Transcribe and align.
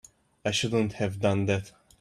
I 0.43 0.49
shouldn't 0.49 0.93
have 0.93 1.19
done 1.19 1.45
that. 1.45 1.73